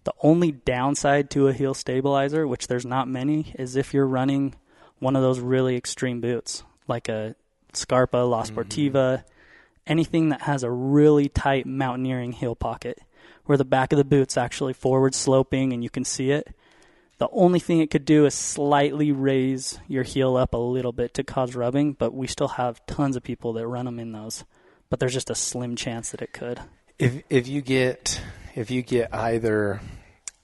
[0.03, 4.55] the only downside to a heel stabilizer, which there's not many, is if you're running
[4.99, 7.35] one of those really extreme boots, like a
[7.73, 9.23] Scarpa, La Sportiva,
[9.87, 12.99] anything that has a really tight mountaineering heel pocket,
[13.45, 16.55] where the back of the boot's actually forward sloping and you can see it.
[17.21, 21.13] The only thing it could do is slightly raise your heel up a little bit
[21.13, 24.43] to cause rubbing, but we still have tons of people that run them in those.
[24.89, 26.59] But there's just a slim chance that it could.
[26.97, 28.19] if if you get
[28.55, 29.81] if you get either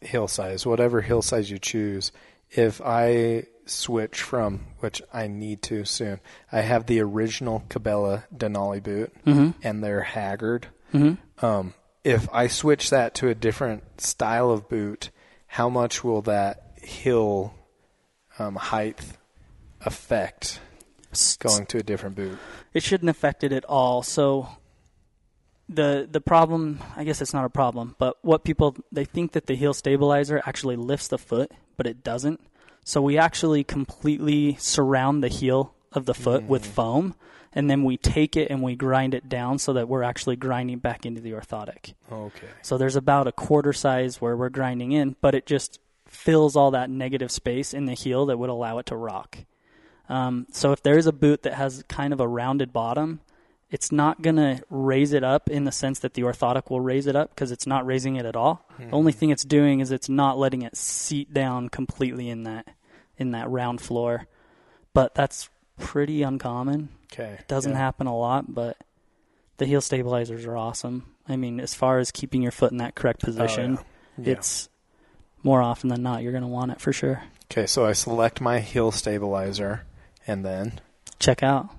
[0.02, 2.12] hill size, whatever hill size you choose,
[2.52, 6.20] if I switch from which I need to soon,
[6.52, 9.12] I have the original Cabela Denali boot
[9.64, 10.68] and they're haggard.
[11.42, 15.10] Um, if I switch that to a different style of boot,
[15.48, 17.54] how much will that hill
[18.40, 19.00] um, height
[19.82, 20.60] affect
[21.40, 22.38] going to a different boot?
[22.74, 24.04] it shouldn't affect it at all.
[24.04, 24.50] So
[25.70, 29.48] the the problem, I guess it's not a problem, but what people they think that
[29.48, 32.42] the heel stabilizer actually lifts the foot, but it doesn't.
[32.84, 37.16] So we actually completely surround the heel of the foot with foam
[37.54, 40.78] and then we take it and we grind it down so that we're actually grinding
[40.78, 41.96] back into the orthotic.
[42.12, 42.48] Okay.
[42.62, 46.72] So there's about a quarter size where we're grinding in, but it just fills all
[46.72, 49.38] that negative space in the heel that would allow it to rock.
[50.10, 53.20] Um, so if there is a boot that has kind of a rounded bottom,
[53.70, 57.08] it's not going to raise it up in the sense that the orthotic will raise
[57.08, 58.66] it up because it's not raising it at all.
[58.80, 62.68] The only thing it's doing is it's not letting it seat down completely in that
[63.18, 64.28] in that round floor.
[64.94, 66.90] But that's pretty uncommon.
[67.12, 67.38] Okay.
[67.40, 67.78] It Doesn't yeah.
[67.78, 68.78] happen a lot, but
[69.58, 71.14] the heel stabilizers are awesome.
[71.28, 73.86] I mean, as far as keeping your foot in that correct position, Oh,
[74.18, 74.34] Yeah.
[74.34, 74.70] it's
[75.48, 77.24] more often than not you're going to want it for sure.
[77.50, 79.84] Okay, so I select my heel stabilizer,
[80.28, 80.82] and then
[81.20, 81.70] Check out.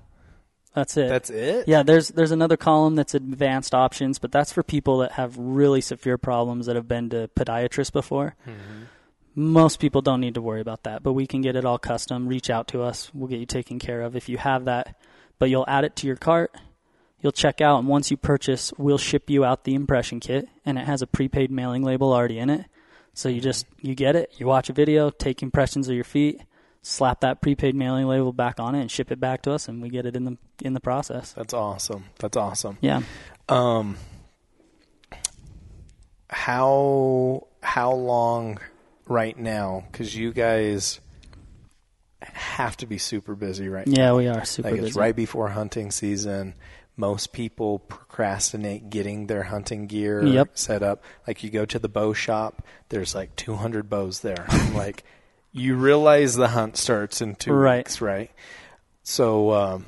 [0.73, 1.09] That's it.
[1.09, 1.67] that's it.
[1.67, 5.81] Yeah, there's there's another column that's advanced options, but that's for people that have really
[5.81, 8.35] severe problems that have been to podiatrists before.
[8.47, 8.83] Mm-hmm.
[9.35, 12.27] Most people don't need to worry about that, but we can get it all custom.
[12.27, 13.11] Reach out to us.
[13.13, 14.95] We'll get you taken care of if you have that.
[15.37, 16.55] But you'll add it to your cart.
[17.21, 20.77] You'll check out, and once you purchase, we'll ship you out the impression kit, and
[20.77, 22.65] it has a prepaid mailing label already in it.
[23.19, 26.39] So you just you get it, you watch a video, take impressions of your feet,
[26.83, 29.81] slap that prepaid mailing label back on it, and ship it back to us, and
[29.81, 31.33] we get it in the in the process.
[31.33, 32.05] That's awesome.
[32.19, 32.77] That's awesome.
[32.79, 33.01] Yeah.
[33.49, 33.97] Um,
[36.29, 38.57] how how long
[39.05, 39.83] right now?
[39.91, 41.01] Because you guys
[42.21, 44.01] have to be super busy right now.
[44.01, 44.99] Yeah, we are super like it's busy.
[44.99, 46.53] right before hunting season.
[46.99, 50.57] Most people procrastinate getting their hunting gear Yep.
[50.57, 51.01] set up.
[51.25, 54.45] Like you go to the bow shop, there's like 200 bows there.
[54.73, 55.03] Like,
[55.53, 57.77] you realize the hunt starts in two Right.
[57.79, 58.29] weeks, right?
[59.03, 59.85] So, um,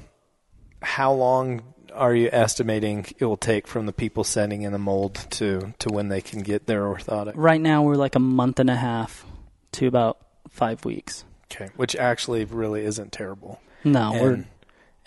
[0.82, 1.62] how long
[1.94, 5.90] are you estimating it will take from the people sending in the mold to to
[5.90, 7.34] when they can get their orthotic?
[7.36, 9.26] Right now, we're like a month and a half
[9.74, 10.18] to about
[10.50, 11.26] five weeks.
[11.52, 13.60] Okay, which actually really isn't terrible.
[13.84, 14.46] No, we're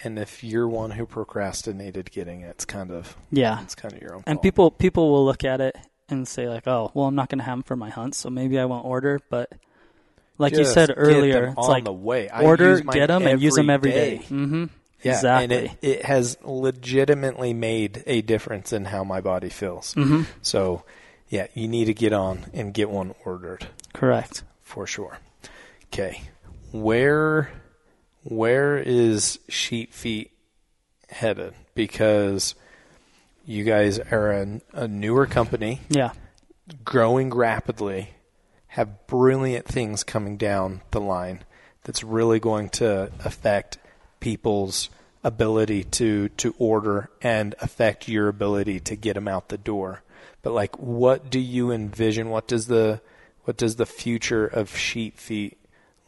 [0.05, 3.63] and, if you're one who procrastinated getting it, it's kind of yeah.
[3.63, 4.23] it's kind of your own.
[4.27, 4.43] And fault.
[4.43, 5.77] people people will look at it
[6.09, 8.31] and say like, oh, well, I'm not going to have them for my hunt, so
[8.31, 9.21] maybe I won't order.
[9.29, 9.53] But
[10.39, 12.29] like you Just said get earlier, it's like the way.
[12.29, 14.25] I order, get them, and use them every every day.
[14.25, 14.65] Mm-hmm.
[15.03, 15.57] Yeah, exactly.
[15.57, 19.95] and it, it has legitimately made a difference in how my body feels.
[19.95, 20.23] mm-hmm.
[20.41, 20.85] So,
[21.29, 24.45] yeah, you need to get on and get one ordered Correct.
[24.63, 25.19] for sure.
[25.93, 26.23] Okay,
[26.73, 27.51] where
[28.25, 30.31] where is Sheep Feet
[31.09, 31.55] headed?
[31.75, 32.55] Because
[33.45, 36.13] you guys are a, a newer company, Yeah.
[36.85, 38.11] growing rapidly,
[38.69, 41.45] have brilliant things coming down the line
[41.85, 43.79] that's really going to affect
[44.21, 44.89] people's
[45.23, 50.03] ability to to order and affect your ability to get them out the door.
[50.43, 53.01] But like what do you envision what does the
[53.45, 55.59] what does the future of sheep feet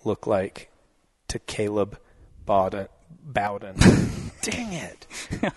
[0.04, 0.70] look like
[1.28, 1.98] to Caleb
[2.46, 2.88] Bowden
[3.22, 3.76] Bowden?
[4.42, 5.06] Dang it.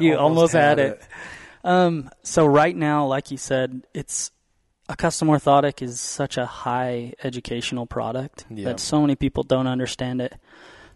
[0.00, 1.00] You almost had it.
[1.62, 4.32] Um, so right now, like you said, it's
[4.88, 8.64] a custom orthotic is such a high educational product Yeah.
[8.64, 10.34] that so many people don't understand it.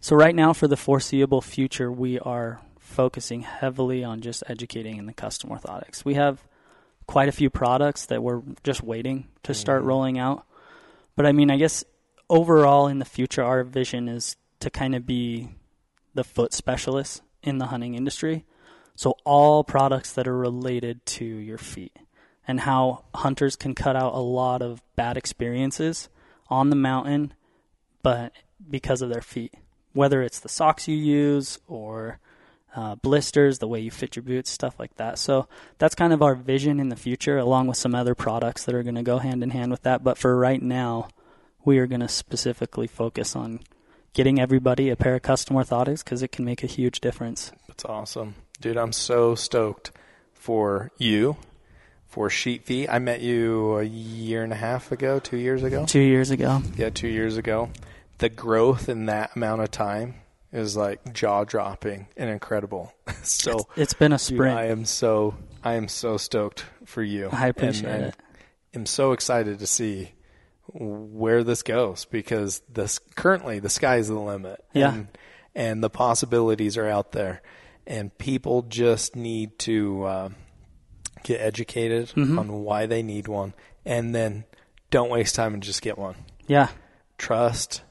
[0.00, 5.06] So right now, for the foreseeable future, we are focusing heavily on just educating in
[5.06, 6.04] the custom orthotics.
[6.04, 6.42] We have
[7.06, 9.86] quite a few products that we're just waiting to start Mhm.
[9.86, 10.44] rolling out.
[11.14, 11.84] But I mean, I guess
[12.28, 15.48] overall in the future, our vision is to kind of be
[16.14, 18.44] the foot specialist in the hunting industry.
[18.96, 21.96] So all products that are related to your feet
[22.46, 26.08] and how hunters can cut out a lot of bad experiences
[26.48, 27.34] on the mountain,
[28.02, 28.32] but
[28.70, 29.54] because of their feet,
[29.92, 32.18] whether it's the socks you use or
[32.76, 35.18] uh, blisters, the way you fit your boots, stuff like that.
[35.18, 38.74] So that's kind of our vision in the future, along with some other products that
[38.74, 40.02] are going to go hand in hand with that.
[40.02, 41.08] But for right now,
[41.64, 43.60] we are going to specifically focus on
[44.14, 47.52] getting everybody a pair of custom orthotics because it can make a huge difference.
[47.68, 48.36] That's awesome.
[48.60, 49.90] Dude, I'm so stoked
[50.32, 51.36] for you,
[52.06, 52.88] for Sheep Feet.
[52.88, 55.84] I met you a year and a half ago, two years ago.
[55.84, 57.70] Two years ago, Yeah, two years ago.
[58.18, 60.14] The growth in that amount of time
[60.52, 62.94] is like jaw dropping and incredible.
[63.22, 64.40] so it's been a dude.
[64.40, 67.28] I am so I am so stoked for you.
[67.32, 68.16] I appreciate and, and it.
[68.74, 70.12] I'm so excited to see
[70.74, 74.64] where this goes because this currently the sky's the limit.
[74.72, 74.92] Yeah.
[74.94, 75.08] And,
[75.54, 77.42] and the possibilities are out there.
[77.86, 80.28] And people just need to uh,
[81.22, 82.38] get educated Mhm.
[82.38, 84.44] on why they need one and then
[84.90, 86.16] don't waste time and just get one.
[86.46, 86.68] Yeah,
[87.18, 87.82] Trust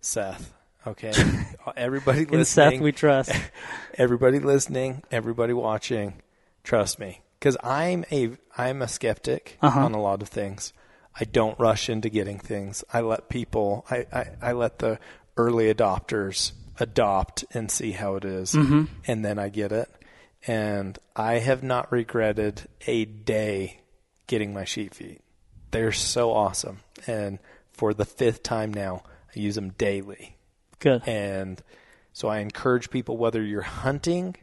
[0.00, 0.52] Seth.
[0.86, 1.12] Okay.
[1.76, 3.32] everybody in Seth we trust.
[3.94, 6.20] everybody listening, everybody watching,
[6.64, 9.80] trust me, because I'm a I'm a skeptic Uh-huh.
[9.80, 10.72] on a lot of things.
[11.18, 12.84] I don't rush into getting things.
[12.92, 14.98] I let people, I, I, I let the
[15.36, 18.88] early adopters adopt and see how it is, Mhm.
[19.06, 19.88] and then I get it.
[20.46, 23.80] And I have not regretted a day
[24.26, 25.22] getting my sheep feet.
[25.70, 27.38] They're so awesome, and
[27.72, 29.02] for the fifth time now,
[29.34, 30.36] I use them daily.
[30.78, 31.02] Good.
[31.08, 31.62] And
[32.12, 34.36] so I encourage people, whether you're hunting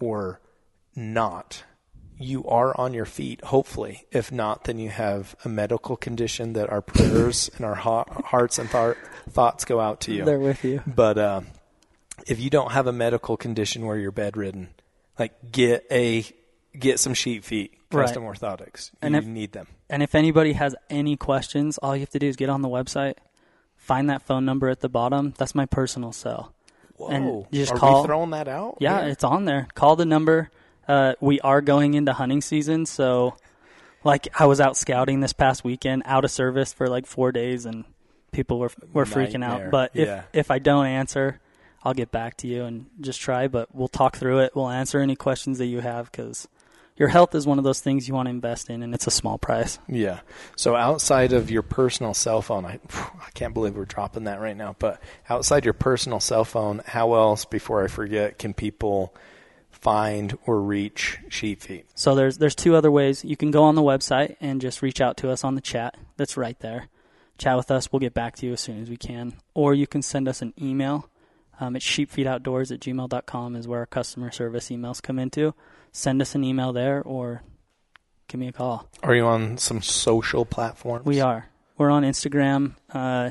[0.00, 0.40] or
[0.96, 1.64] not,
[2.18, 4.06] you are on your feet, hopefully.
[4.10, 8.70] If not, then you have a medical condition that our prayers and our hearts and
[8.70, 8.96] th-
[9.30, 10.24] thoughts go out to you.
[10.24, 10.82] They're with you.
[10.86, 11.40] But uh,
[12.26, 14.70] if you don't have a medical condition where you're bedridden,
[15.18, 16.24] like get a
[16.78, 18.38] get some sheep feet, custom right.
[18.38, 18.92] orthotics.
[18.92, 19.66] You and if, need them.
[19.90, 22.68] And if anybody has any questions, all you have to do is get on the
[22.68, 23.14] website,
[23.76, 25.34] find that phone number at the bottom.
[25.36, 26.54] That's my personal cell.
[26.96, 27.08] Whoa!
[27.08, 28.02] And you just Are call.
[28.02, 28.78] We throwing that out?
[28.80, 29.66] Yeah, yeah, it's on there.
[29.74, 30.50] Call the number.
[30.86, 33.36] Uh, we are going into hunting season, so
[34.04, 37.66] like I was out scouting this past weekend, out of service for like four days,
[37.66, 37.84] and
[38.32, 39.70] people were were freaking out.
[39.70, 40.24] But if yeah.
[40.32, 41.40] if I don't answer,
[41.82, 43.48] I'll get back to you and just try.
[43.48, 44.54] But we'll talk through it.
[44.54, 46.48] We'll answer any questions that you have because
[46.96, 49.10] your health is one of those things you want to invest in, and it's a
[49.10, 49.78] small price.
[49.88, 50.20] Yeah.
[50.54, 54.56] So outside of your personal cell phone, I, I can't believe we're dropping that right
[54.56, 54.76] now.
[54.78, 59.14] But outside your personal cell phone, how else, before I forget, can people
[59.84, 61.86] find or reach Sheep Feet?
[61.94, 63.24] So there's there's two other ways.
[63.24, 65.96] You can go on the website and just reach out to us on the chat.
[66.16, 66.88] That's right there.
[67.38, 67.92] Chat with us.
[67.92, 69.34] We'll get back to you as soon as we can.
[69.54, 71.08] Or you can send us an email.
[71.60, 75.54] Um, it's sheepfeetoutdoors at gmail.com is where our customer service emails come into
[75.94, 77.42] send us an email there or
[78.28, 78.90] give me a call.
[79.02, 81.06] Are you on some social platforms?
[81.06, 81.48] We are.
[81.78, 83.30] We're on Instagram uh,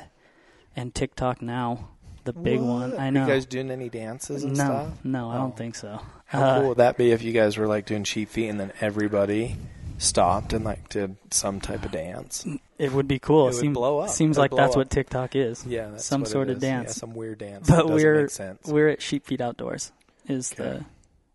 [0.76, 1.90] and TikTok now.
[2.24, 2.68] The big what?
[2.68, 3.00] one.
[3.00, 3.22] I know.
[3.22, 4.88] Are you guys doing any dances and no, stuff?
[5.04, 5.58] No, I don't oh.
[5.58, 6.00] think so.
[6.26, 8.60] How uh, cool would that be if you guys were like doing sheep feet and
[8.60, 9.58] then everybody
[9.98, 12.46] stopped and like did some type of dance?
[12.78, 13.50] It would be cool.
[13.50, 14.10] It, it would blow up.
[14.10, 14.78] Seems like that's up.
[14.78, 15.66] what TikTok is.
[15.66, 16.90] Yeah, some sort of dance.
[16.90, 17.70] Yeah, some weird dance.
[17.70, 18.68] But we're sense.
[18.68, 19.92] we're at Sheep Feet Outdoors.
[20.28, 20.86] Is okay.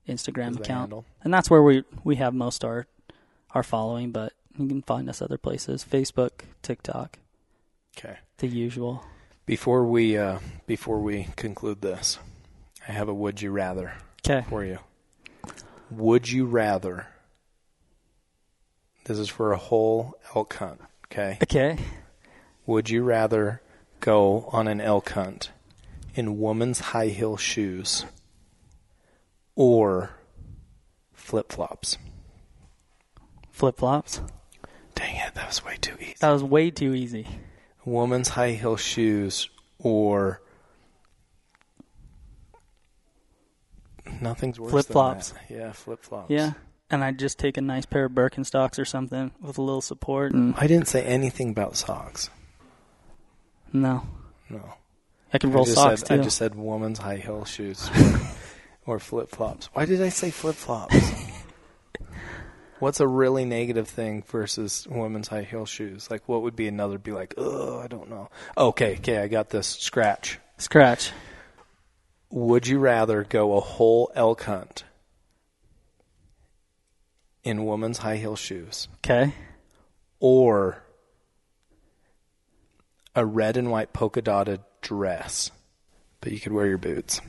[0.07, 2.87] the Instagram account, and that's where we we have most our
[3.51, 4.11] our following.
[4.13, 6.31] But you can find us other places: Facebook,
[6.63, 7.19] TikTok.
[7.99, 8.17] Okay.
[8.39, 9.05] The usual.
[9.49, 12.19] Before we uh, before we conclude this,
[12.87, 14.45] I have a would you rather okay.
[14.47, 14.79] for you.
[15.91, 17.07] Would you rather?
[19.07, 20.83] This is for a whole elk hunt.
[21.07, 21.39] Okay.
[21.43, 21.79] Okay.
[22.67, 23.63] Would you rather
[24.01, 25.51] go on an elk hunt
[26.15, 28.05] in woman's high heel shoes
[29.55, 30.11] or
[31.15, 31.97] flip flops?
[33.51, 34.21] Flip flops.
[34.95, 36.17] Dang it, that was way too easy.
[36.21, 37.27] That was way too easy.
[37.89, 40.41] Woman's high heel shoes or
[44.21, 45.35] nothing's worse flip flops.
[45.49, 46.31] Yeah, flip flops.
[46.31, 46.53] Yeah.
[46.91, 50.33] And I'd just take a nice pair of Birkenstocks or something with a little support.
[50.33, 52.31] And I didn't say anything about socks.
[53.73, 54.07] No.
[54.49, 54.75] No.
[55.33, 56.15] I can roll I socks said, too.
[56.15, 57.91] I just said woman's high heel shoes.
[58.87, 59.69] or flip flops.
[59.75, 60.97] Why did I say flip flops?
[62.81, 66.11] What's a really negative thing versus women's high heel shoes?
[66.11, 66.99] Like, what would be another?
[66.99, 68.31] Be like, oh, I don't know.
[68.57, 69.67] Okay, okay, I got this.
[69.67, 70.39] Scratch.
[70.59, 71.13] Scratch.
[72.31, 74.85] Would you rather go a whole elk hunt
[77.43, 78.89] in women's high heel shoes?
[79.05, 79.33] Okay.
[80.21, 80.83] Or
[83.15, 85.51] a red and white polka dotted dress,
[86.21, 87.21] but you could wear your boots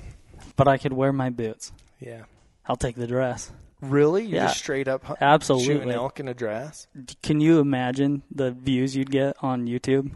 [0.60, 1.72] but I could wear my boots.
[2.02, 2.24] Yeah.
[2.66, 3.50] I'll take the dress.
[3.82, 4.24] Really?
[4.24, 4.48] You yeah.
[4.48, 5.68] just straight up Absolutely.
[5.68, 6.88] shooting elk in a dress?
[7.24, 10.12] Can you imagine the views you'd get on YouTube?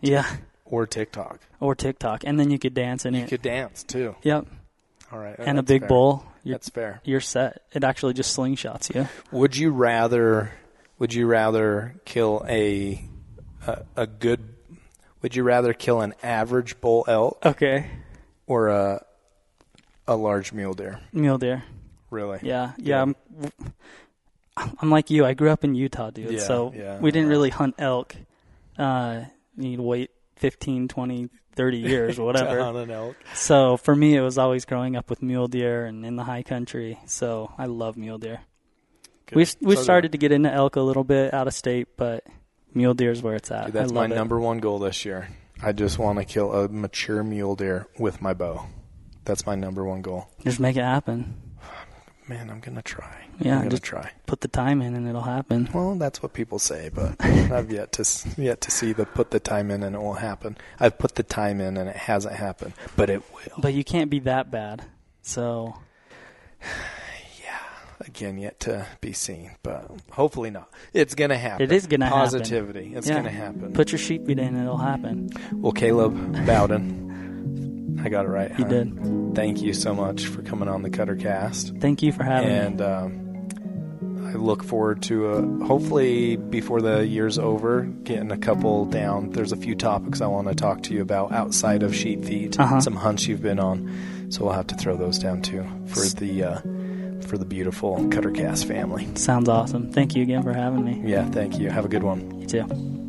[0.00, 0.36] Yeah.
[0.64, 1.40] Or TikTok.
[1.60, 2.24] Or TikTok.
[2.24, 3.22] And then you could dance in you it.
[3.24, 4.16] You could dance too.
[4.22, 4.46] Yep.
[5.12, 5.36] All right.
[5.38, 5.88] And a big fair.
[5.88, 6.24] bowl.
[6.44, 7.00] That's fair.
[7.04, 7.62] You're set.
[7.72, 9.08] It actually just slingshots you.
[9.30, 10.52] Would you rather
[10.98, 13.08] would you rather kill a
[13.66, 14.40] a, a good
[15.20, 17.44] would you rather kill an average bull elk?
[17.44, 17.90] Okay.
[18.46, 19.04] Or a
[20.08, 21.00] a large mule deer.
[21.12, 21.64] Mule deer.
[22.12, 22.40] Really?
[22.42, 23.00] Yeah, yeah.
[23.00, 23.16] I'm,
[24.56, 25.24] I'm like you.
[25.24, 26.30] I grew up in Utah, dude.
[26.30, 28.14] Yeah, so yeah, we didn't really hunt elk.
[28.78, 29.22] Uh,
[29.56, 32.56] you'd wait 15, 20, 30 years or whatever.
[32.56, 33.16] to hunt an elk.
[33.34, 36.42] So for me, it was always growing up with mule deer and in the high
[36.42, 36.98] country.
[37.06, 38.40] So I love mule deer.
[39.26, 39.36] Good.
[39.36, 42.26] We've we so started to get into elk a little bit out of state, but
[42.74, 43.66] mule deer is where it's at.
[43.66, 44.08] Dude, that's my it.
[44.08, 45.28] number one goal this year.
[45.62, 48.66] I just want to kill a mature mule deer with my bow.
[49.24, 50.28] That's my number one goal.
[50.44, 51.34] Just make it happen.
[52.28, 53.26] Man, I'm gonna try.
[53.40, 54.12] Yeah, I'm gonna just try.
[54.26, 55.68] Put the time in, and it'll happen.
[55.74, 58.04] Well, that's what people say, but I've yet to
[58.40, 60.56] yet to see the put the time in and it will happen.
[60.78, 63.58] I've put the time in and it hasn't happened, but it will.
[63.60, 64.84] But you can't be that bad,
[65.22, 65.74] so.
[67.42, 67.58] yeah,
[68.00, 70.70] again, yet to be seen, but hopefully not.
[70.92, 71.64] It's gonna happen.
[71.64, 72.90] It is gonna Positivity.
[72.90, 72.92] happen.
[72.92, 72.96] Positivity.
[72.98, 73.16] It's yeah.
[73.16, 73.72] gonna happen.
[73.72, 75.30] Put your sheep feet in, and it'll happen.
[75.52, 77.11] Well, Caleb Bowden.
[78.04, 78.50] I got it right.
[78.58, 78.70] You huh?
[78.70, 79.34] did.
[79.34, 81.76] Thank you so much for coming on the Cutter Cast.
[81.78, 82.84] Thank you for having and, me.
[82.84, 88.86] And um, I look forward to uh, hopefully before the year's over getting a couple
[88.86, 89.30] down.
[89.30, 92.58] There's a few topics I want to talk to you about outside of sheep feet,
[92.58, 92.80] Uh-huh.
[92.80, 94.26] some hunts you've been on.
[94.30, 96.60] So we'll have to throw those down too for the uh,
[97.26, 99.06] for the beautiful Cutter Cast family.
[99.14, 99.92] Sounds awesome.
[99.92, 101.02] Thank you again for having me.
[101.04, 101.68] Yeah, thank you.
[101.70, 102.40] Have a good one.
[102.40, 103.01] You too.